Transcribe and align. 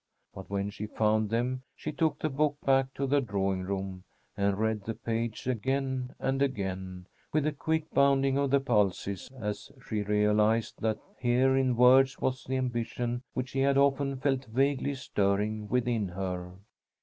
But 0.33 0.49
when 0.49 0.71
she 0.71 0.87
found 0.87 1.29
them, 1.29 1.61
she 1.75 1.91
took 1.91 2.17
the 2.17 2.29
book 2.31 2.57
back 2.65 2.91
to 2.95 3.05
the 3.05 3.21
drawing 3.21 3.61
room, 3.61 4.03
and 4.35 4.57
read 4.57 4.83
the 4.83 4.95
page 4.95 5.45
again 5.45 6.15
and 6.17 6.41
again, 6.41 7.05
with 7.31 7.45
a 7.45 7.51
quick 7.51 7.87
bounding 7.91 8.35
of 8.35 8.49
the 8.49 8.59
pulses 8.61 9.29
as 9.39 9.71
she 9.87 10.01
realized 10.01 10.81
that 10.81 10.97
here 11.19 11.55
in 11.55 11.75
words 11.75 12.17
was 12.17 12.45
the 12.45 12.57
ambition 12.57 13.21
which 13.35 13.49
she 13.49 13.59
had 13.59 13.77
often 13.77 14.17
felt 14.19 14.45
vaguely 14.45 14.95
stirring 14.95 15.67
within 15.67 16.07
her. 16.07 16.53